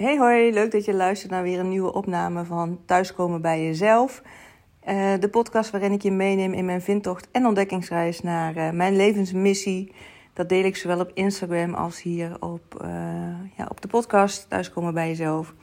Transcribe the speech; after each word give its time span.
Hey 0.00 0.18
hoi, 0.18 0.52
leuk 0.52 0.70
dat 0.70 0.84
je 0.84 0.94
luistert 0.94 1.30
naar 1.30 1.42
weer 1.42 1.58
een 1.58 1.68
nieuwe 1.68 1.92
opname 1.92 2.44
van 2.44 2.80
Thuiskomen 2.84 3.40
bij 3.40 3.64
Jezelf. 3.64 4.22
Uh, 4.88 5.12
de 5.18 5.28
podcast 5.28 5.70
waarin 5.70 5.92
ik 5.92 6.02
je 6.02 6.10
meeneem 6.10 6.52
in 6.52 6.64
mijn 6.64 6.82
vindtocht 6.82 7.28
en 7.30 7.46
ontdekkingsreis 7.46 8.20
naar 8.20 8.56
uh, 8.56 8.70
mijn 8.70 8.96
levensmissie. 8.96 9.92
Dat 10.32 10.48
deel 10.48 10.64
ik 10.64 10.76
zowel 10.76 11.00
op 11.00 11.10
Instagram 11.14 11.74
als 11.74 12.02
hier 12.02 12.36
op, 12.42 12.82
uh, 12.82 12.88
ja, 13.56 13.66
op 13.68 13.80
de 13.80 13.88
podcast 13.88 14.48
Thuiskomen 14.48 14.94
bij 14.94 15.08
Jezelf. 15.08 15.54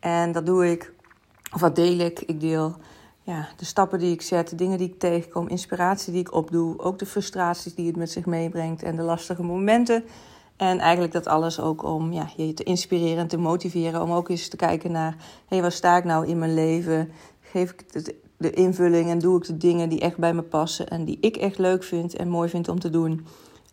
En 0.00 0.32
dat 0.32 0.46
doe 0.46 0.70
ik, 0.70 0.92
of 1.54 1.60
wat 1.60 1.76
deel 1.76 1.98
ik? 1.98 2.20
Ik 2.20 2.40
deel 2.40 2.76
ja, 3.22 3.48
de 3.56 3.64
stappen 3.64 3.98
die 3.98 4.12
ik 4.12 4.22
zet, 4.22 4.48
de 4.48 4.56
dingen 4.56 4.78
die 4.78 4.88
ik 4.88 4.98
tegenkom, 4.98 5.48
inspiratie 5.48 6.12
die 6.12 6.20
ik 6.20 6.34
opdoe, 6.34 6.78
ook 6.78 6.98
de 6.98 7.06
frustraties 7.06 7.74
die 7.74 7.86
het 7.86 7.96
met 7.96 8.10
zich 8.10 8.26
meebrengt 8.26 8.82
en 8.82 8.96
de 8.96 9.02
lastige 9.02 9.42
momenten 9.42 10.04
en 10.62 10.78
eigenlijk 10.78 11.12
dat 11.12 11.26
alles 11.26 11.60
ook 11.60 11.84
om 11.84 12.12
ja, 12.12 12.28
je 12.36 12.54
te 12.54 12.62
inspireren 12.62 13.18
en 13.18 13.26
te 13.26 13.36
motiveren. 13.36 14.02
Om 14.02 14.12
ook 14.12 14.28
eens 14.28 14.48
te 14.48 14.56
kijken 14.56 14.92
naar, 14.92 15.12
hé, 15.18 15.46
hey, 15.48 15.60
waar 15.60 15.72
sta 15.72 15.96
ik 15.96 16.04
nou 16.04 16.26
in 16.26 16.38
mijn 16.38 16.54
leven? 16.54 17.12
Geef 17.40 17.70
ik 17.70 18.04
de 18.36 18.50
invulling 18.50 19.10
en 19.10 19.18
doe 19.18 19.38
ik 19.38 19.46
de 19.46 19.56
dingen 19.56 19.88
die 19.88 20.00
echt 20.00 20.16
bij 20.16 20.34
me 20.34 20.42
passen 20.42 20.88
en 20.88 21.04
die 21.04 21.18
ik 21.20 21.36
echt 21.36 21.58
leuk 21.58 21.82
vind 21.84 22.16
en 22.16 22.28
mooi 22.28 22.48
vind 22.48 22.68
om 22.68 22.80
te 22.80 22.90
doen? 22.90 23.26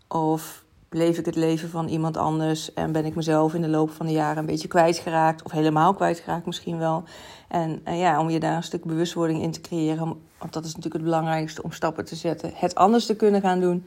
Of 0.07 0.63
leef 0.89 1.17
ik 1.17 1.25
het 1.25 1.35
leven 1.35 1.69
van 1.69 1.87
iemand 1.87 2.17
anders 2.17 2.73
en 2.73 2.91
ben 2.91 3.05
ik 3.05 3.15
mezelf 3.15 3.53
in 3.53 3.61
de 3.61 3.67
loop 3.67 3.91
van 3.91 4.05
de 4.05 4.11
jaren 4.11 4.37
een 4.37 4.45
beetje 4.45 4.67
kwijtgeraakt 4.67 5.43
of 5.43 5.51
helemaal 5.51 5.93
kwijtgeraakt 5.93 6.45
misschien 6.45 6.77
wel? 6.77 7.03
En 7.47 7.81
uh, 7.87 7.99
ja, 7.99 8.19
om 8.19 8.29
je 8.29 8.39
daar 8.39 8.55
een 8.55 8.63
stuk 8.63 8.83
bewustwording 8.83 9.41
in 9.41 9.51
te 9.51 9.61
creëren, 9.61 10.17
want 10.37 10.53
dat 10.53 10.63
is 10.63 10.75
natuurlijk 10.75 10.93
het 10.93 11.03
belangrijkste 11.03 11.63
om 11.63 11.71
stappen 11.71 12.05
te 12.05 12.15
zetten, 12.15 12.51
het 12.53 12.75
anders 12.75 13.05
te 13.05 13.15
kunnen 13.15 13.41
gaan 13.41 13.59
doen 13.59 13.85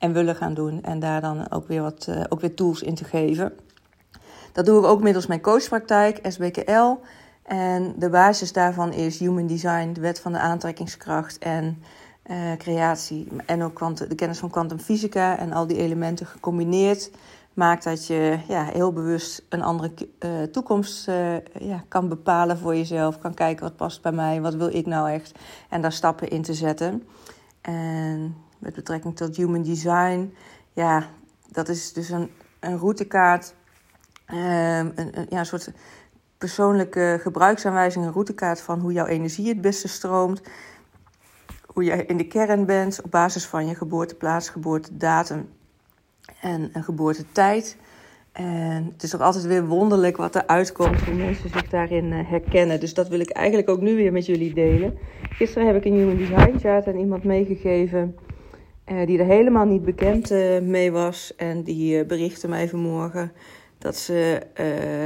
en 0.00 0.12
willen 0.12 0.36
gaan 0.36 0.54
doen. 0.54 0.82
En 0.82 0.98
daar 0.98 1.20
dan 1.20 1.50
ook 1.50 1.68
weer 1.68 1.82
wat 1.82 2.06
uh, 2.08 2.24
ook 2.28 2.40
weer 2.40 2.54
tools 2.54 2.82
in 2.82 2.94
te 2.94 3.04
geven. 3.04 3.52
Dat 4.52 4.66
doe 4.66 4.78
ik 4.78 4.84
ook 4.84 5.02
middels 5.02 5.26
mijn 5.26 5.40
coachpraktijk, 5.40 6.20
SBKL. 6.22 6.96
En 7.42 7.94
de 7.96 8.10
basis 8.10 8.52
daarvan 8.52 8.92
is 8.92 9.18
Human 9.18 9.46
Design, 9.46 9.92
de 9.92 10.00
wet 10.00 10.20
van 10.20 10.32
de 10.32 10.38
aantrekkingskracht 10.38 11.38
en 11.38 11.82
uh, 12.30 12.52
creatie. 12.58 13.28
En 13.46 13.62
ook 13.62 13.96
de 14.08 14.14
kennis 14.14 14.38
van 14.38 14.50
kwantumfysica 14.50 15.38
en 15.38 15.52
al 15.52 15.66
die 15.66 15.76
elementen 15.76 16.26
gecombineerd 16.26 17.10
maakt 17.54 17.84
dat 17.84 18.06
je 18.06 18.38
ja, 18.48 18.64
heel 18.64 18.92
bewust 18.92 19.42
een 19.48 19.62
andere 19.62 19.92
uh, 20.24 20.42
toekomst 20.42 21.10
ja, 21.58 21.84
kan 21.88 22.08
bepalen 22.08 22.58
voor 22.58 22.76
jezelf. 22.76 23.18
Kan 23.18 23.34
kijken 23.34 23.64
wat 23.64 23.76
past 23.76 24.02
bij 24.02 24.12
mij, 24.12 24.40
wat 24.40 24.54
wil 24.54 24.74
ik 24.74 24.86
nou 24.86 25.10
echt. 25.10 25.38
En 25.68 25.80
daar 25.80 25.92
stappen 25.92 26.30
in 26.30 26.42
te 26.42 26.54
zetten. 26.54 27.08
En 27.60 28.36
met 28.60 28.74
betrekking 28.74 29.16
tot 29.16 29.36
human 29.36 29.62
design. 29.62 30.34
Ja, 30.72 31.08
dat 31.52 31.68
is 31.68 31.92
dus 31.92 32.08
een, 32.08 32.30
een 32.60 32.78
routekaart. 32.78 33.54
Um, 34.32 34.36
een, 34.38 34.92
een, 35.18 35.26
ja, 35.28 35.38
een 35.38 35.46
soort 35.46 35.70
persoonlijke 36.38 37.18
gebruiksaanwijzing, 37.20 38.04
een 38.04 38.12
routekaart 38.12 38.60
van 38.60 38.80
hoe 38.80 38.92
jouw 38.92 39.06
energie 39.06 39.48
het 39.48 39.60
beste 39.60 39.88
stroomt. 39.88 40.42
Hoe 41.66 41.84
jij 41.84 42.04
in 42.04 42.16
de 42.16 42.26
kern 42.26 42.66
bent 42.66 43.02
op 43.02 43.10
basis 43.10 43.46
van 43.46 43.66
je 43.66 43.74
geboorteplaats, 43.74 44.48
geboortedatum 44.48 45.48
en 46.40 46.70
een 46.72 46.84
geboortetijd. 46.84 47.76
En 48.32 48.84
het 48.92 49.02
is 49.02 49.10
toch 49.10 49.20
altijd 49.20 49.44
weer 49.44 49.66
wonderlijk 49.66 50.16
wat 50.16 50.34
er 50.34 50.46
uitkomt, 50.46 51.00
hoe 51.00 51.14
mensen 51.14 51.50
zich 51.50 51.68
daarin 51.68 52.12
eh, 52.12 52.30
herkennen. 52.30 52.80
Dus 52.80 52.94
dat 52.94 53.08
wil 53.08 53.20
ik 53.20 53.30
eigenlijk 53.30 53.68
ook 53.68 53.80
nu 53.80 53.96
weer 53.96 54.12
met 54.12 54.26
jullie 54.26 54.54
delen. 54.54 54.98
Gisteren 55.30 55.66
heb 55.66 55.76
ik 55.76 55.84
een 55.84 55.94
Human 55.94 56.16
Design 56.16 56.58
chart 56.58 56.86
aan 56.86 56.98
iemand 56.98 57.24
meegegeven 57.24 58.16
uh, 58.86 59.06
die 59.06 59.18
er 59.18 59.26
helemaal 59.26 59.64
niet 59.64 59.84
bekend 59.84 60.30
uh, 60.30 60.58
mee 60.60 60.92
was. 60.92 61.32
En 61.36 61.62
die 61.62 61.98
uh, 61.98 62.06
berichtte 62.06 62.48
mij 62.48 62.68
vanmorgen 62.68 63.32
dat 63.78 63.96
ze 63.96 64.42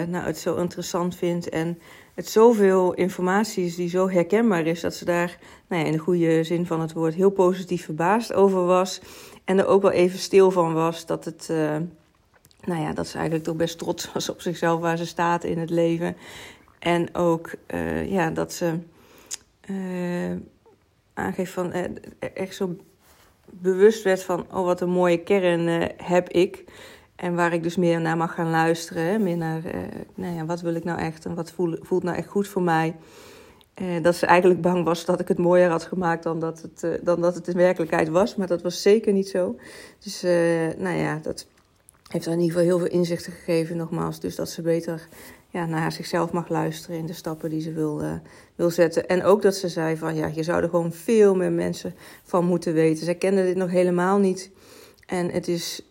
nou, 0.08 0.26
het 0.26 0.38
zo 0.38 0.56
interessant 0.56 1.16
vindt. 1.16 1.48
En 1.48 1.78
het 2.14 2.28
zoveel 2.28 2.94
informatie 2.94 3.64
is 3.64 3.76
die 3.76 3.88
zo 3.88 4.10
herkenbaar 4.10 4.66
is. 4.66 4.80
Dat 4.80 4.94
ze 4.94 5.04
daar 5.04 5.38
nou 5.68 5.80
ja, 5.80 5.86
in 5.86 5.92
de 5.92 5.98
goede 5.98 6.44
zin 6.44 6.66
van 6.66 6.80
het 6.80 6.92
woord 6.92 7.14
heel 7.14 7.30
positief 7.30 7.84
verbaasd 7.84 8.32
over 8.32 8.64
was. 8.64 9.00
En 9.44 9.58
er 9.58 9.66
ook 9.66 9.82
wel 9.82 9.90
even 9.90 10.18
stil 10.18 10.50
van 10.50 10.72
was 10.72 11.06
dat 11.06 11.24
het. 11.24 11.48
nou 12.64 12.82
ja, 12.82 12.92
dat 12.92 13.06
ze 13.06 13.14
eigenlijk 13.14 13.44
toch 13.44 13.56
best 13.56 13.78
trots 13.78 14.12
was 14.12 14.28
op 14.28 14.40
zichzelf 14.40 14.80
waar 14.80 14.98
ze 14.98 15.06
staat 15.06 15.44
in 15.44 15.58
het 15.58 15.70
leven. 15.70 16.16
En 16.78 17.14
ook 17.14 17.54
ja, 18.06 18.30
dat 18.30 18.52
ze 18.52 18.78
aangeeft 21.14 21.52
van 21.52 21.72
echt 22.34 22.54
zo 22.54 22.76
bewust 23.50 24.02
werd 24.02 24.22
van, 24.22 24.46
oh 24.52 24.64
wat 24.64 24.80
een 24.80 24.90
mooie 24.90 25.22
kern 25.22 25.68
uh, 25.68 25.84
heb 25.96 26.28
ik. 26.28 26.64
En 27.16 27.34
waar 27.34 27.52
ik 27.52 27.62
dus 27.62 27.76
meer 27.76 28.00
naar 28.00 28.16
mag 28.16 28.34
gaan 28.34 28.50
luisteren. 28.50 29.22
Meer 29.22 29.36
naar, 29.36 29.64
uh, 29.64 29.72
nou 30.14 30.34
ja, 30.34 30.44
wat 30.44 30.60
wil 30.60 30.74
ik 30.74 30.84
nou 30.84 30.98
echt 30.98 31.24
en 31.24 31.34
wat 31.34 31.50
voel, 31.50 31.76
voelt 31.80 32.02
nou 32.02 32.16
echt 32.16 32.28
goed 32.28 32.48
voor 32.48 32.62
mij. 32.62 32.96
Uh, 33.82 34.02
dat 34.02 34.14
ze 34.14 34.26
eigenlijk 34.26 34.60
bang 34.60 34.84
was 34.84 35.04
dat 35.04 35.20
ik 35.20 35.28
het 35.28 35.38
mooier 35.38 35.70
had 35.70 35.84
gemaakt 35.84 36.22
dan 36.22 36.40
dat 36.40 36.62
het, 36.62 37.00
dan 37.04 37.20
dat 37.20 37.34
het 37.34 37.48
in 37.48 37.56
werkelijkheid 37.56 38.08
was. 38.08 38.36
Maar 38.36 38.46
dat 38.46 38.62
was 38.62 38.82
zeker 38.82 39.12
niet 39.12 39.28
zo. 39.28 39.56
Dus 39.98 40.22
nou 40.76 40.96
ja, 40.96 41.18
dat 41.22 41.46
heeft 42.08 42.24
haar 42.24 42.34
in 42.34 42.40
ieder 42.40 42.56
geval 42.56 42.70
heel 42.70 42.78
veel 42.78 42.98
inzichten 42.98 43.32
gegeven 43.32 43.76
nogmaals. 43.76 44.20
Dus 44.20 44.36
dat 44.36 44.50
ze 44.50 44.62
beter 44.62 45.08
ja, 45.54 45.66
naar 45.66 45.92
zichzelf 45.92 46.32
mag 46.32 46.48
luisteren 46.48 46.98
in 46.98 47.06
de 47.06 47.12
stappen 47.12 47.50
die 47.50 47.60
ze 47.60 47.72
wil, 47.72 48.02
uh, 48.02 48.12
wil 48.54 48.70
zetten. 48.70 49.08
En 49.08 49.24
ook 49.24 49.42
dat 49.42 49.54
ze 49.54 49.68
zei 49.68 49.96
van 49.96 50.14
ja, 50.14 50.26
je 50.26 50.42
zou 50.42 50.62
er 50.62 50.68
gewoon 50.68 50.92
veel 50.92 51.34
meer 51.34 51.52
mensen 51.52 51.94
van 52.22 52.44
moeten 52.44 52.72
weten. 52.72 53.04
Zij 53.04 53.14
kende 53.14 53.42
dit 53.42 53.56
nog 53.56 53.70
helemaal 53.70 54.18
niet. 54.18 54.50
En 55.06 55.30
het 55.30 55.48
is 55.48 55.82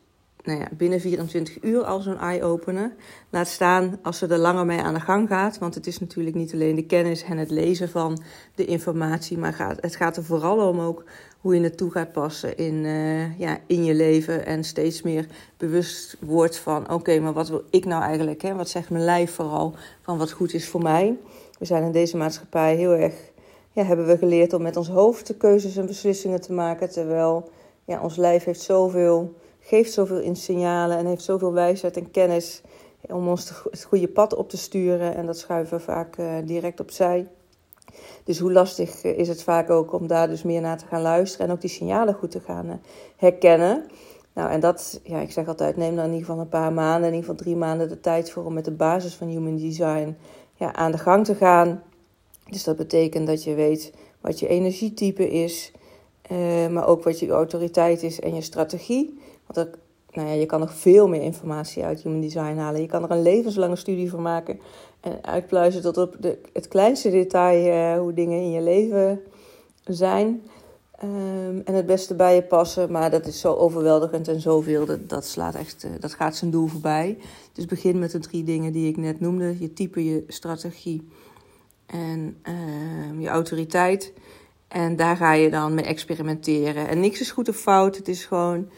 nou 0.43 0.59
ja, 0.59 0.67
binnen 0.77 0.99
24 0.99 1.63
uur 1.63 1.83
al 1.83 1.99
zo'n 1.99 2.19
eye-opener. 2.19 2.95
Laat 3.29 3.47
staan 3.47 3.99
als 4.01 4.17
ze 4.17 4.27
er 4.27 4.37
langer 4.37 4.65
mee 4.65 4.81
aan 4.81 4.93
de 4.93 4.99
gang 4.99 5.27
gaat. 5.27 5.57
Want 5.57 5.75
het 5.75 5.87
is 5.87 5.99
natuurlijk 5.99 6.35
niet 6.35 6.53
alleen 6.53 6.75
de 6.75 6.85
kennis 6.85 7.23
en 7.23 7.37
het 7.37 7.49
lezen 7.49 7.89
van 7.89 8.21
de 8.55 8.65
informatie. 8.65 9.37
Maar 9.37 9.75
het 9.79 9.95
gaat 9.95 10.17
er 10.17 10.23
vooral 10.23 10.69
om 10.69 10.79
ook 10.79 11.03
hoe 11.39 11.55
je 11.55 11.61
het 11.61 11.77
toe 11.77 11.91
gaat 11.91 12.11
passen 12.11 12.57
in, 12.57 12.73
uh, 12.73 13.39
ja, 13.39 13.57
in 13.67 13.83
je 13.83 13.93
leven. 13.93 14.45
En 14.45 14.63
steeds 14.63 15.01
meer 15.01 15.25
bewust 15.57 16.17
wordt 16.19 16.57
van: 16.57 16.91
oké, 16.91 17.19
maar 17.19 17.33
wat 17.33 17.49
wil 17.49 17.63
ik 17.69 17.85
nou 17.85 18.03
eigenlijk? 18.03 18.41
Hè? 18.41 18.55
Wat 18.55 18.69
zegt 18.69 18.89
mijn 18.89 19.03
lijf 19.03 19.31
vooral 19.31 19.75
van 20.01 20.17
wat 20.17 20.31
goed 20.31 20.53
is 20.53 20.67
voor 20.67 20.81
mij? 20.81 21.17
We 21.59 21.65
zijn 21.65 21.83
in 21.83 21.91
deze 21.91 22.17
maatschappij 22.17 22.75
heel 22.75 22.91
erg. 22.91 23.13
Ja, 23.71 23.83
hebben 23.83 24.05
we 24.05 24.17
geleerd 24.17 24.53
om 24.53 24.61
met 24.61 24.77
ons 24.77 24.89
hoofd 24.89 25.27
de 25.27 25.35
keuzes 25.35 25.77
en 25.77 25.85
beslissingen 25.85 26.41
te 26.41 26.53
maken. 26.53 26.89
Terwijl 26.89 27.49
ja, 27.85 28.01
ons 28.01 28.15
lijf 28.15 28.43
heeft 28.43 28.61
zoveel, 28.61 29.35
geeft 29.63 29.93
zoveel 29.93 30.19
in 30.19 30.35
signalen 30.35 30.97
en 30.97 31.05
heeft 31.05 31.23
zoveel 31.23 31.53
wijsheid 31.53 31.97
en 31.97 32.11
kennis 32.11 32.61
om 33.01 33.27
ons 33.27 33.51
het 33.71 33.83
goede 33.83 34.07
pad 34.07 34.35
op 34.35 34.49
te 34.49 34.57
sturen. 34.57 35.15
En 35.15 35.25
dat 35.25 35.37
schuiven 35.37 35.77
we 35.77 35.83
vaak 35.83 36.17
uh, 36.17 36.33
direct 36.45 36.79
opzij. 36.79 37.27
Dus 38.23 38.39
hoe 38.39 38.51
lastig 38.51 39.03
eh, 39.03 39.17
is 39.17 39.27
het 39.27 39.43
vaak 39.43 39.69
ook 39.69 39.93
om 39.93 40.07
daar 40.07 40.27
dus 40.27 40.43
meer 40.43 40.61
naar 40.61 40.77
te 40.77 40.85
gaan 40.85 41.01
luisteren 41.01 41.47
en 41.47 41.53
ook 41.53 41.61
die 41.61 41.69
signalen 41.69 42.13
goed 42.13 42.31
te 42.31 42.39
gaan 42.39 42.69
eh, 42.69 42.75
herkennen. 43.15 43.85
Nou, 44.33 44.49
en 44.49 44.59
dat, 44.59 44.99
ja, 45.03 45.19
ik 45.19 45.31
zeg 45.31 45.47
altijd, 45.47 45.77
neem 45.77 45.95
dan 45.95 46.05
in 46.05 46.11
ieder 46.11 46.25
geval 46.25 46.41
een 46.41 46.49
paar 46.49 46.73
maanden, 46.73 47.09
in 47.09 47.15
ieder 47.15 47.29
geval 47.29 47.43
drie 47.43 47.55
maanden 47.55 47.89
de 47.89 47.99
tijd 47.99 48.31
voor 48.31 48.45
om 48.45 48.53
met 48.53 48.65
de 48.65 48.71
basis 48.71 49.15
van 49.15 49.27
Human 49.27 49.57
Design 49.57 50.17
ja, 50.53 50.73
aan 50.73 50.91
de 50.91 50.97
gang 50.97 51.25
te 51.25 51.35
gaan. 51.35 51.83
Dus 52.49 52.63
dat 52.63 52.75
betekent 52.75 53.27
dat 53.27 53.43
je 53.43 53.53
weet 53.53 53.93
wat 54.21 54.39
je 54.39 54.47
energietype 54.47 55.29
is, 55.29 55.71
maar 56.69 56.87
ook 56.87 57.03
wat 57.03 57.19
je 57.19 57.29
autoriteit 57.29 58.03
is 58.03 58.19
en 58.19 58.35
je 58.35 58.41
strategie. 58.41 59.19
Want 59.47 59.69
nou 60.11 60.27
ja, 60.27 60.33
je 60.33 60.45
kan 60.45 60.59
nog 60.59 60.73
veel 60.73 61.07
meer 61.07 61.21
informatie 61.21 61.83
uit 61.83 62.01
Human 62.01 62.21
Design 62.21 62.57
halen. 62.57 62.81
Je 62.81 62.87
kan 62.87 63.03
er 63.03 63.11
een 63.11 63.21
levenslange 63.21 63.75
studie 63.75 64.09
van 64.09 64.21
maken 64.21 64.59
en 64.99 65.19
uitpluizen 65.21 65.81
tot 65.81 65.97
op 65.97 66.15
de, 66.19 66.37
het 66.53 66.67
kleinste 66.67 67.09
detail 67.09 67.65
uh, 67.65 67.99
hoe 67.99 68.13
dingen 68.13 68.39
in 68.39 68.51
je 68.51 68.61
leven 68.61 69.21
zijn. 69.83 70.41
Um, 71.03 71.61
en 71.65 71.73
het 71.73 71.85
beste 71.85 72.15
bij 72.15 72.35
je 72.35 72.41
passen, 72.41 72.91
maar 72.91 73.11
dat 73.11 73.27
is 73.27 73.39
zo 73.39 73.53
overweldigend 73.53 74.27
en 74.27 74.41
zoveel, 74.41 74.85
dat, 75.07 75.25
slaat 75.25 75.55
echt, 75.55 75.83
uh, 75.83 75.91
dat 75.99 76.13
gaat 76.13 76.35
zijn 76.35 76.51
doel 76.51 76.67
voorbij. 76.67 77.17
Dus 77.53 77.65
begin 77.65 77.99
met 77.99 78.11
de 78.11 78.19
drie 78.19 78.43
dingen 78.43 78.71
die 78.73 78.89
ik 78.89 78.97
net 78.97 79.19
noemde: 79.19 79.59
je 79.59 79.73
type, 79.73 80.05
je 80.05 80.23
strategie 80.27 81.07
en 81.85 82.37
uh, 82.49 83.21
je 83.21 83.27
autoriteit. 83.27 84.13
En 84.67 84.95
daar 84.95 85.15
ga 85.15 85.33
je 85.33 85.49
dan 85.49 85.73
mee 85.73 85.85
experimenteren. 85.85 86.87
En 86.87 86.99
niks 86.99 87.19
is 87.19 87.31
goed 87.31 87.49
of 87.49 87.55
fout, 87.55 87.97
het 87.97 88.07
is 88.07 88.25
gewoon 88.25 88.69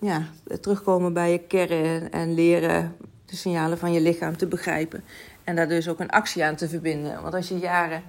ja, 0.00 0.22
terugkomen 0.60 1.12
bij 1.12 1.32
je 1.32 1.38
kern 1.38 2.10
en 2.10 2.34
leren 2.34 2.96
de 3.26 3.36
signalen 3.36 3.78
van 3.78 3.92
je 3.92 4.00
lichaam 4.00 4.36
te 4.36 4.46
begrijpen. 4.46 5.04
En 5.44 5.56
daar 5.56 5.68
dus 5.68 5.88
ook 5.88 6.00
een 6.00 6.10
actie 6.10 6.44
aan 6.44 6.56
te 6.56 6.68
verbinden. 6.68 7.22
Want 7.22 7.34
als 7.34 7.48
je 7.48 7.58
jaren 7.58 8.02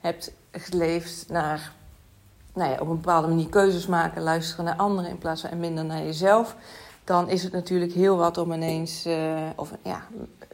hebt 0.00 0.32
geleefd 0.52 1.24
naar 1.28 1.72
nou 2.54 2.70
ja, 2.70 2.80
op 2.80 2.88
een 2.88 3.00
bepaalde 3.00 3.28
manier 3.28 3.48
keuzes 3.48 3.86
maken, 3.86 4.22
luisteren 4.22 4.64
naar 4.64 4.76
anderen 4.76 5.10
in 5.10 5.18
plaats 5.18 5.40
van 5.40 5.58
minder 5.58 5.84
naar 5.84 6.04
jezelf, 6.04 6.56
dan 7.04 7.28
is 7.28 7.42
het 7.42 7.52
natuurlijk 7.52 7.92
heel 7.92 8.16
wat 8.16 8.38
om 8.38 8.52
ineens 8.52 9.06
uh, 9.06 9.38
of, 9.56 9.72
ja, 9.82 10.06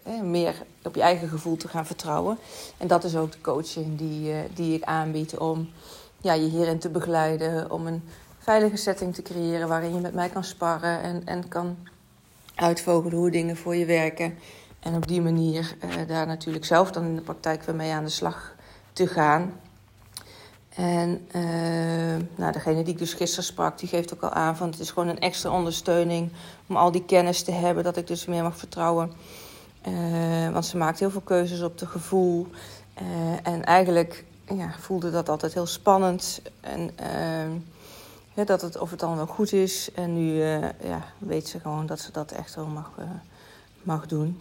eh, 0.02 0.20
meer 0.20 0.54
op 0.82 0.94
je 0.94 1.02
eigen 1.02 1.28
gevoel 1.28 1.56
te 1.56 1.68
gaan 1.68 1.86
vertrouwen. 1.86 2.38
En 2.76 2.86
dat 2.86 3.04
is 3.04 3.16
ook 3.16 3.32
de 3.32 3.40
coaching 3.40 3.98
die, 3.98 4.30
uh, 4.30 4.38
die 4.54 4.74
ik 4.74 4.82
aanbied 4.82 5.36
om 5.36 5.70
ja, 6.20 6.32
je 6.32 6.48
hierin 6.48 6.78
te 6.78 6.88
begeleiden, 6.88 7.70
om 7.70 7.86
een 7.86 8.02
veilige 8.42 8.76
setting 8.76 9.14
te 9.14 9.22
creëren 9.22 9.68
waarin 9.68 9.94
je 9.94 10.00
met 10.00 10.14
mij 10.14 10.28
kan 10.28 10.44
sparren 10.44 11.02
en, 11.02 11.22
en 11.24 11.48
kan 11.48 11.76
uitvogelen 12.54 13.18
hoe 13.18 13.30
dingen 13.30 13.56
voor 13.56 13.76
je 13.76 13.84
werken. 13.84 14.38
En 14.80 14.94
op 14.94 15.08
die 15.08 15.20
manier 15.20 15.76
daar 16.06 16.26
natuurlijk 16.26 16.64
zelf 16.64 16.90
dan 16.90 17.04
in 17.04 17.14
de 17.14 17.22
praktijk 17.22 17.62
weer 17.62 17.74
mee 17.74 17.92
aan 17.92 18.04
de 18.04 18.10
slag 18.10 18.54
te 18.92 19.06
gaan. 19.06 19.52
En 20.74 21.26
nou, 22.36 22.52
degene 22.52 22.82
die 22.82 22.92
ik 22.92 22.98
dus 22.98 23.14
gisteren 23.14 23.44
sprak, 23.44 23.78
die 23.78 23.88
geeft 23.88 24.14
ook 24.14 24.22
al 24.22 24.30
aan 24.30 24.56
van 24.56 24.70
het 24.70 24.80
is 24.80 24.90
gewoon 24.90 25.08
een 25.08 25.20
extra 25.20 25.50
ondersteuning 25.50 26.32
om 26.66 26.76
al 26.76 26.90
die 26.90 27.04
kennis 27.04 27.42
te 27.42 27.52
hebben, 27.52 27.84
dat 27.84 27.96
ik 27.96 28.06
dus 28.06 28.26
meer 28.26 28.42
mag 28.42 28.56
vertrouwen. 28.56 29.12
want 30.52 30.66
ze 30.66 30.76
maakt 30.76 30.98
heel 30.98 31.10
veel 31.10 31.20
keuzes 31.20 31.62
op 31.62 31.78
de 31.78 31.86
gevoel. 31.86 32.46
en 33.42 33.64
eigenlijk 33.64 34.24
ja, 34.44 34.74
voelde 34.78 35.10
dat 35.10 35.28
altijd 35.28 35.54
heel 35.54 35.66
spannend. 35.66 36.42
En 36.60 36.90
dat 38.34 38.62
het, 38.62 38.78
of 38.78 38.90
het 38.90 39.00
dan 39.00 39.16
wel 39.16 39.26
goed 39.26 39.52
is. 39.52 39.90
En 39.94 40.14
nu 40.14 40.34
uh, 40.34 40.60
ja, 40.60 41.04
weet 41.18 41.48
ze 41.48 41.60
gewoon 41.60 41.86
dat 41.86 42.00
ze 42.00 42.12
dat 42.12 42.32
echt 42.32 42.54
wel 42.54 42.66
mag, 42.66 42.90
uh, 42.98 43.04
mag 43.82 44.06
doen. 44.06 44.40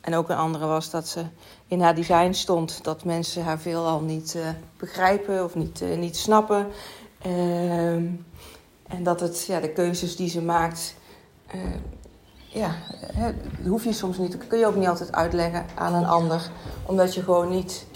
En 0.00 0.14
ook 0.14 0.28
een 0.28 0.36
andere 0.36 0.66
was 0.66 0.90
dat 0.90 1.08
ze 1.08 1.24
in 1.66 1.80
haar 1.80 1.94
design 1.94 2.32
stond 2.32 2.84
dat 2.84 3.04
mensen 3.04 3.44
haar 3.44 3.58
veelal 3.58 4.00
niet 4.00 4.34
uh, 4.36 4.48
begrijpen 4.76 5.44
of 5.44 5.54
niet, 5.54 5.82
niet 5.96 6.16
snappen. 6.16 6.66
Ehm, 7.18 8.06
en 8.88 9.02
dat 9.02 9.20
het, 9.20 9.44
ja, 9.46 9.60
de 9.60 9.72
keuzes 9.72 10.16
die 10.16 10.28
ze 10.28 10.42
maakt, 10.42 10.94
ja, 12.48 12.74
hè, 13.12 13.32
hoef 13.68 13.84
je 13.84 13.92
soms 13.92 14.18
niet, 14.18 14.46
kun 14.46 14.58
je 14.58 14.66
ook 14.66 14.76
niet 14.76 14.88
altijd 14.88 15.12
uitleggen 15.12 15.66
aan 15.74 15.94
een 15.94 16.06
ander. 16.06 16.50
Omdat 16.86 17.14
je 17.14 17.22
gewoon 17.22 17.48
niet 17.48 17.86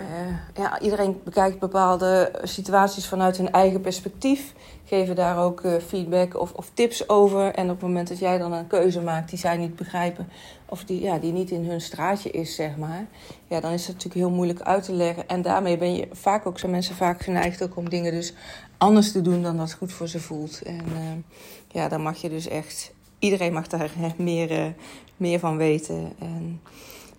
uh, 0.00 0.36
ja, 0.54 0.80
iedereen 0.80 1.20
bekijkt 1.24 1.58
bepaalde 1.58 2.32
situaties 2.42 3.08
vanuit 3.08 3.36
hun 3.36 3.52
eigen 3.52 3.80
perspectief. 3.80 4.52
Geven 4.84 5.14
daar 5.14 5.38
ook 5.38 5.60
uh, 5.60 5.76
feedback 5.86 6.40
of, 6.40 6.52
of, 6.52 6.70
tips 6.74 7.08
over. 7.08 7.54
En 7.54 7.64
op 7.64 7.70
het 7.70 7.80
moment 7.80 8.08
dat 8.08 8.18
jij 8.18 8.38
dan 8.38 8.52
een 8.52 8.66
keuze 8.66 9.00
maakt 9.00 9.30
die 9.30 9.38
zij 9.38 9.56
niet 9.56 9.76
begrijpen, 9.76 10.28
of 10.66 10.84
die, 10.84 11.00
ja, 11.00 11.18
die 11.18 11.32
niet 11.32 11.50
in 11.50 11.64
hun 11.64 11.80
straatje 11.80 12.30
is, 12.30 12.54
zeg 12.54 12.76
maar. 12.76 13.06
Ja, 13.48 13.60
dan 13.60 13.72
is 13.72 13.86
het 13.86 13.96
natuurlijk 13.96 14.26
heel 14.26 14.34
moeilijk 14.36 14.60
uit 14.60 14.84
te 14.84 14.92
leggen. 14.92 15.28
En 15.28 15.42
daarmee 15.42 15.76
ben 15.76 15.94
je 15.94 16.08
vaak 16.12 16.46
ook, 16.46 16.58
zijn 16.58 16.72
mensen 16.72 16.94
vaak 16.94 17.22
geneigd 17.22 17.62
ook 17.62 17.76
om 17.76 17.88
dingen 17.88 18.12
dus 18.12 18.34
anders 18.78 19.12
te 19.12 19.20
doen 19.20 19.42
dan 19.42 19.56
dat 19.56 19.72
goed 19.72 19.92
voor 19.92 20.08
ze 20.08 20.20
voelt. 20.20 20.62
En 20.62 20.84
uh, 20.92 21.38
ja, 21.68 21.88
dan 21.88 22.02
mag 22.02 22.16
je 22.16 22.28
dus 22.28 22.48
echt, 22.48 22.92
iedereen 23.18 23.52
mag 23.52 23.66
daar 23.66 23.90
meer, 24.16 24.74
meer 25.16 25.38
van 25.38 25.56
weten. 25.56 26.12
En 26.18 26.60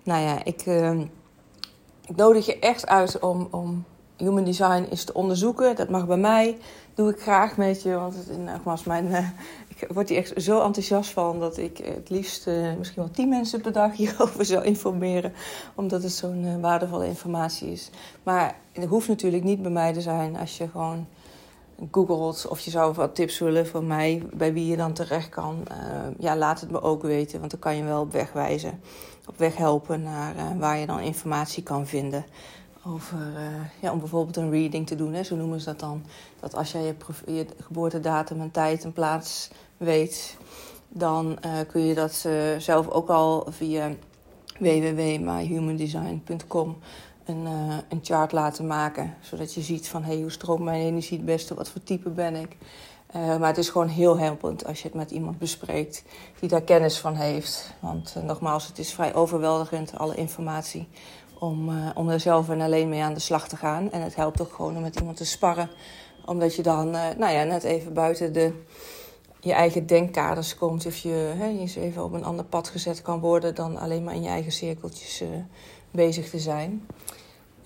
nou 0.04 0.22
ja, 0.22 0.44
ik 0.44 0.64
ik 2.12 2.18
nodig 2.18 2.46
je 2.46 2.60
echt 2.60 2.88
uit 2.88 3.20
om, 3.20 3.48
om 3.52 3.86
human 4.18 4.44
design 4.44 4.88
eens 4.90 5.04
te 5.04 5.14
onderzoeken. 5.14 5.76
Dat 5.76 5.90
mag 5.90 6.08
bij 6.08 6.18
mij. 6.18 6.58
Doe 6.94 7.10
ik 7.10 7.22
graag 7.22 7.58
met 7.58 7.82
je. 7.82 7.94
Want 7.94 8.16
het, 8.16 8.38
nogmaals, 8.38 8.84
mijn, 8.84 9.06
uh, 9.06 9.18
ik 9.76 9.88
word 9.94 10.10
hier 10.10 10.18
echt 10.18 10.44
zo 10.44 10.62
enthousiast 10.62 11.12
van 11.12 11.40
dat 11.40 11.58
ik 11.58 11.78
het 11.78 12.10
liefst 12.10 12.48
uh, 12.48 12.74
misschien 12.78 13.02
wel 13.02 13.12
tien 13.12 13.30
mensen 13.30 13.62
per 13.62 13.72
dag 13.72 13.96
hierover 14.02 14.46
zou 14.46 14.64
informeren. 14.64 15.34
Omdat 15.76 16.04
het 16.04 16.12
zo'n 16.12 16.44
uh, 16.44 16.62
waardevolle 16.62 17.08
informatie 17.08 17.72
is. 17.72 17.90
Maar 18.24 18.56
het 18.72 18.86
hoeft 18.86 19.08
natuurlijk 19.08 19.44
niet 19.44 19.62
bij 19.62 19.72
mij 19.72 19.94
te 19.94 20.02
zijn 20.02 20.38
als 20.38 20.58
je 20.58 20.68
gewoon 20.68 21.08
googelt 21.92 22.48
of 22.50 22.60
je 22.60 22.72
zou 22.72 22.94
wat 22.94 23.16
tips 23.16 23.40
willen 23.40 23.68
van 23.68 23.88
mij 23.88 24.24
bij 24.34 24.54
wie 24.54 24.68
je 24.68 24.78
dan 24.78 24.94
terecht 24.94 25.30
kan. 25.30 25.64
ja, 26.20 26.38
laat 26.38 26.62
het 26.62 26.72
me 26.72 26.82
ook 26.82 27.02
weten, 27.02 27.40
want 27.40 27.52
dan 27.52 27.60
kan 27.60 27.76
je 27.76 27.84
wel 27.84 28.02
op 28.02 28.12
weg 28.12 28.32
wijzen 28.32 28.80
op 29.28 29.38
weg 29.38 29.58
helpen 29.58 30.02
naar 30.02 30.36
uh, 30.36 30.60
waar 30.60 30.78
je 30.78 30.86
dan 30.86 31.00
informatie 31.00 31.64
kan 31.64 31.88
vinden. 31.88 32.26
Over, 32.86 33.18
uh, 33.18 33.26
ja, 33.82 33.92
om 33.92 34.00
bijvoorbeeld 34.00 34.38
een 34.38 34.52
reading 34.52 34.88
te 34.88 34.96
doen, 34.96 35.14
hè, 35.14 35.24
zo 35.24 35.36
noemen 35.36 35.60
ze 35.60 35.66
dat 35.66 35.80
dan. 35.80 36.04
Dat 36.40 36.56
als 36.56 36.72
jij 36.72 36.96
je, 37.26 37.46
geboortedatum 37.60 38.42
en 38.42 38.52
tijd 38.52 38.84
en 38.84 38.94
plaats 38.94 39.50
weet, 39.78 40.38
dan 40.88 41.40
kun 41.68 41.82
je 41.82 41.94
dat 41.94 42.28
zelf 42.58 42.90
ook 42.90 43.10
al 43.10 43.48
via 43.50 43.92
www.myhumandesign.com 44.60 46.78
een, 47.32 47.46
een 47.90 48.00
chart 48.02 48.32
laten 48.32 48.68
maken. 48.68 49.14
Zodat 49.22 49.54
je 49.54 49.62
ziet 49.62 49.88
van 49.88 50.04
hey, 50.04 50.22
hoe 50.22 50.32
stroomt 50.32 50.64
mijn 50.64 50.82
energie 50.82 51.18
het 51.18 51.26
beste, 51.26 51.54
wat 51.54 51.70
voor 51.70 51.84
type 51.84 52.10
ben 52.10 52.36
ik. 52.36 52.58
Uh, 53.16 53.38
maar 53.38 53.48
het 53.48 53.58
is 53.58 53.70
gewoon 53.70 53.88
heel 53.88 54.18
helpend 54.18 54.66
als 54.66 54.82
je 54.82 54.88
het 54.88 54.98
met 54.98 55.12
iemand 55.12 55.38
bespreekt 55.38 56.04
die 56.40 56.50
daar 56.50 56.62
kennis 56.62 56.98
van 56.98 57.16
heeft. 57.16 57.74
Want 57.80 58.14
uh, 58.18 58.24
nogmaals, 58.24 58.68
het 58.68 58.80
is 58.80 58.94
vrij 58.94 59.14
overweldigend, 59.14 59.98
alle 59.98 60.16
informatie, 60.16 60.88
om, 61.40 61.70
uh, 61.70 61.90
om 61.94 62.10
er 62.10 62.20
zelf 62.20 62.50
en 62.50 62.62
alleen 62.62 62.90
mee 62.90 63.04
aan 63.04 63.14
de 63.14 63.20
slag 63.20 63.48
te 63.48 63.56
gaan. 63.56 63.92
En 63.92 64.02
het 64.02 64.16
helpt 64.16 64.42
ook 64.42 64.54
gewoon 64.54 64.76
om 64.76 64.82
met 64.82 65.00
iemand 65.00 65.18
te 65.18 65.26
sparren, 65.26 65.70
omdat 66.26 66.56
je 66.56 66.62
dan 66.62 66.90
nou 66.92 67.32
ja, 67.32 67.44
net 67.44 67.64
even 67.64 67.94
buiten 67.94 68.34
de, 68.34 68.54
je 69.40 69.54
eigen 69.54 69.86
denkkaders 69.86 70.56
komt. 70.56 70.86
Of 70.86 70.98
je 70.98 71.34
hè, 71.38 71.48
eens 71.48 71.76
even 71.76 72.04
op 72.04 72.14
een 72.14 72.26
ander 72.26 72.46
pad 72.46 72.68
gezet 72.70 73.02
kan 73.02 73.20
worden 73.20 73.56
dan 73.56 73.78
alleen 73.78 74.04
maar 74.04 74.16
in 74.16 74.24
je 74.24 74.30
eigen 74.30 74.52
cirkeltjes 74.52 75.24
bezig 75.92 76.30
te 76.30 76.40
zijn. 76.40 76.88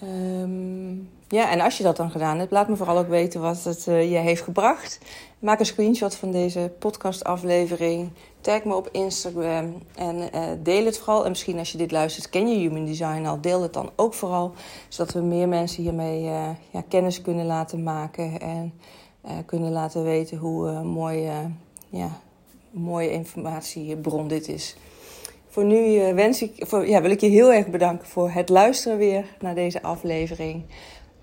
Um, 0.03 1.09
ja, 1.27 1.51
en 1.51 1.61
als 1.61 1.77
je 1.77 1.83
dat 1.83 1.97
dan 1.97 2.11
gedaan 2.11 2.39
hebt, 2.39 2.51
laat 2.51 2.67
me 2.67 2.75
vooral 2.75 2.97
ook 2.97 3.07
weten 3.07 3.41
wat 3.41 3.63
het 3.63 3.85
uh, 3.87 4.11
je 4.11 4.17
heeft 4.17 4.41
gebracht. 4.41 4.99
Maak 5.39 5.59
een 5.59 5.65
screenshot 5.65 6.15
van 6.15 6.31
deze 6.31 6.71
podcastaflevering. 6.79 8.09
Tag 8.41 8.63
me 8.63 8.75
op 8.75 8.89
Instagram 8.91 9.81
en 9.95 10.15
uh, 10.15 10.41
deel 10.63 10.85
het 10.85 10.97
vooral. 10.97 11.23
En 11.23 11.29
misschien 11.29 11.59
als 11.59 11.71
je 11.71 11.77
dit 11.77 11.91
luistert, 11.91 12.29
ken 12.29 12.47
je 12.47 12.55
Human 12.55 12.85
Design 12.85 13.25
al. 13.25 13.41
Deel 13.41 13.61
het 13.61 13.73
dan 13.73 13.89
ook 13.95 14.13
vooral, 14.13 14.53
zodat 14.87 15.13
we 15.13 15.21
meer 15.21 15.47
mensen 15.47 15.83
hiermee 15.83 16.23
uh, 16.23 16.49
ja, 16.71 16.83
kennis 16.87 17.21
kunnen 17.21 17.45
laten 17.45 17.83
maken. 17.83 18.39
En 18.39 18.73
kunnen 19.45 19.71
laten 19.71 20.03
weten 20.03 20.37
hoe 20.37 20.83
mooi, 20.83 21.29
ja, 21.89 22.19
mooie 22.71 23.11
informatiebron 23.11 24.27
dit 24.27 24.47
is. 24.47 24.75
Voor 25.55 25.65
nu 25.65 26.13
wens 26.13 26.41
ik, 26.41 26.51
voor, 26.57 26.87
ja, 26.87 27.01
wil 27.01 27.11
ik 27.11 27.21
je 27.21 27.27
heel 27.27 27.53
erg 27.53 27.67
bedanken 27.67 28.07
voor 28.07 28.29
het 28.29 28.49
luisteren 28.49 28.97
weer 28.97 29.25
naar 29.39 29.55
deze 29.55 29.81
aflevering. 29.81 30.63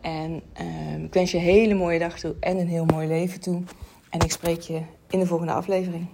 En 0.01 0.43
uh, 0.61 1.05
ik 1.05 1.15
wens 1.15 1.31
je 1.31 1.37
een 1.37 1.43
hele 1.43 1.75
mooie 1.75 1.99
dag 1.99 2.19
toe 2.19 2.35
en 2.41 2.59
een 2.59 2.69
heel 2.69 2.85
mooi 2.85 3.09
leven 3.09 3.41
toe. 3.41 3.63
En 4.11 4.21
ik 4.21 4.31
spreek 4.31 4.61
je 4.61 4.81
in 5.11 5.19
de 5.19 5.27
volgende 5.27 5.53
aflevering. 5.53 6.07